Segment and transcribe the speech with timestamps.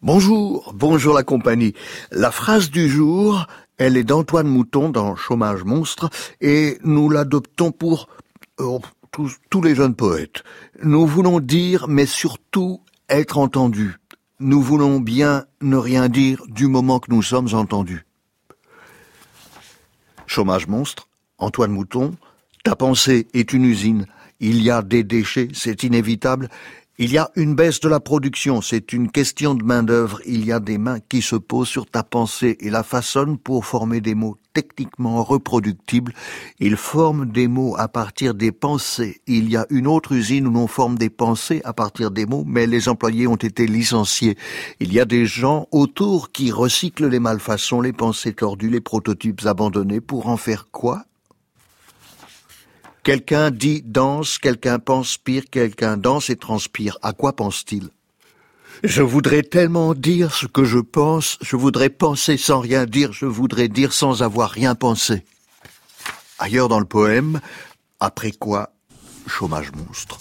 [0.00, 1.74] Bonjour, bonjour la compagnie.
[2.12, 8.08] La phrase du jour, elle est d'Antoine Mouton dans Chômage monstre et nous l'adoptons pour
[8.60, 8.78] euh,
[9.10, 10.44] tous, tous les jeunes poètes.
[10.82, 13.96] Nous voulons dire, mais surtout être entendus.
[14.38, 18.06] Nous voulons bien ne rien dire du moment que nous sommes entendus.
[20.26, 21.08] Chômage monstre,
[21.38, 22.14] Antoine Mouton,
[22.62, 24.06] ta pensée est une usine.
[24.38, 26.48] Il y a des déchets, c'est inévitable,
[26.98, 30.22] il y a une baisse de la production, c'est une question de main-d'œuvre.
[30.24, 33.66] Il y a des mains qui se posent sur ta pensée et la façonnent pour
[33.66, 36.14] former des mots techniquement reproductibles.
[36.58, 39.20] Ils forment des mots à partir des pensées.
[39.26, 42.44] Il y a une autre usine où l'on forme des pensées à partir des mots,
[42.46, 44.38] mais les employés ont été licenciés.
[44.80, 49.44] Il y a des gens autour qui recyclent les malfaçons, les pensées tordues, les prototypes
[49.44, 51.04] abandonnés pour en faire quoi
[53.06, 56.98] Quelqu'un dit danse, quelqu'un pense pire, quelqu'un danse et transpire.
[57.02, 57.90] À quoi pense-t-il?
[58.82, 63.26] Je voudrais tellement dire ce que je pense, je voudrais penser sans rien dire, je
[63.26, 65.24] voudrais dire sans avoir rien pensé.
[66.40, 67.40] Ailleurs dans le poème,
[68.00, 68.72] après quoi?
[69.28, 70.18] Chômage monstre.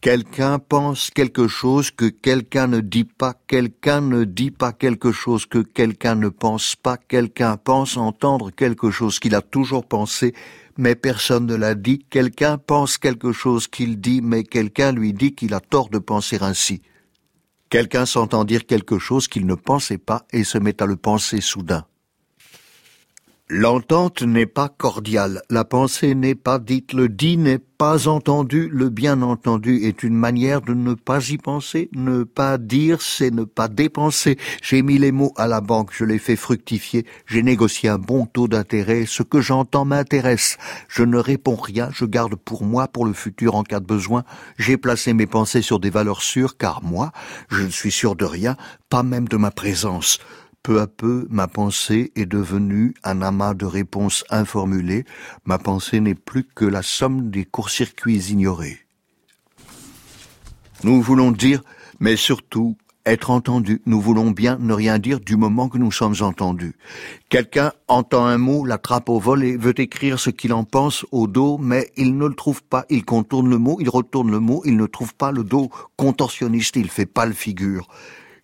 [0.00, 5.44] Quelqu'un pense quelque chose que quelqu'un ne dit pas, quelqu'un ne dit pas quelque chose
[5.44, 10.32] que quelqu'un ne pense pas, quelqu'un pense entendre quelque chose qu'il a toujours pensé,
[10.78, 15.34] mais personne ne l'a dit, quelqu'un pense quelque chose qu'il dit, mais quelqu'un lui dit
[15.34, 16.80] qu'il a tort de penser ainsi.
[17.68, 21.42] Quelqu'un s'entend dire quelque chose qu'il ne pensait pas et se met à le penser
[21.42, 21.84] soudain.
[23.52, 28.90] L'entente n'est pas cordiale, la pensée n'est pas dite, le dit n'est pas entendu, le
[28.90, 33.42] bien entendu est une manière de ne pas y penser, ne pas dire c'est ne
[33.42, 34.38] pas dépenser.
[34.62, 38.24] J'ai mis les mots à la banque, je les fais fructifier, j'ai négocié un bon
[38.24, 40.56] taux d'intérêt, ce que j'entends m'intéresse.
[40.86, 44.22] Je ne réponds rien, je garde pour moi, pour le futur en cas de besoin.
[44.58, 47.10] J'ai placé mes pensées sur des valeurs sûres, car moi,
[47.48, 48.56] je ne suis sûr de rien,
[48.90, 50.20] pas même de ma présence.
[50.62, 55.06] Peu à peu, ma pensée est devenue un amas de réponses informulées.
[55.46, 58.78] Ma pensée n'est plus que la somme des courts-circuits ignorés.
[60.84, 61.62] Nous voulons dire,
[61.98, 62.76] mais surtout
[63.06, 63.80] être entendus.
[63.86, 66.74] Nous voulons bien ne rien dire du moment que nous sommes entendus.
[67.30, 71.26] Quelqu'un entend un mot, l'attrape au vol et veut écrire ce qu'il en pense au
[71.26, 72.84] dos, mais il ne le trouve pas.
[72.90, 76.76] Il contourne le mot, il retourne le mot, il ne trouve pas le dos contorsionniste,
[76.76, 77.88] il fait pas le figure.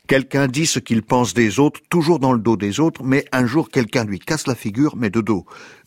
[0.06, 3.44] Quelqu'un dit ce qu'il pense des autres, toujours dans le dos des autres, mais un
[3.44, 5.46] jour quelqu'un lui casse la figure, mais de dos.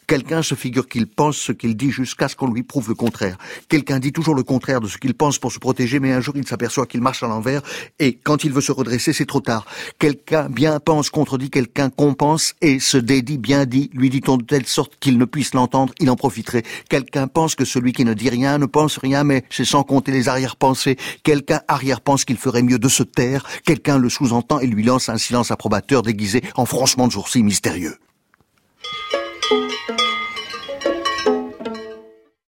[0.09, 3.37] Quelqu'un se figure qu'il pense ce qu'il dit jusqu'à ce qu'on lui prouve le contraire.
[3.67, 6.33] Quelqu'un dit toujours le contraire de ce qu'il pense pour se protéger, mais un jour
[6.35, 7.61] il s'aperçoit qu'il marche à l'envers,
[7.99, 9.67] et quand il veut se redresser, c'est trop tard.
[9.99, 14.65] Quelqu'un bien pense, contredit quelqu'un compense, et se dédit bien dit, lui dit-on de telle
[14.65, 16.63] sorte qu'il ne puisse l'entendre, il en profiterait.
[16.89, 20.11] Quelqu'un pense que celui qui ne dit rien ne pense rien, mais c'est sans compter
[20.11, 20.97] les arrière-pensées.
[21.21, 25.19] Quelqu'un arrière-pense qu'il ferait mieux de se taire, quelqu'un le sous-entend et lui lance un
[25.19, 27.99] silence approbateur déguisé en froncement de sourcils mystérieux.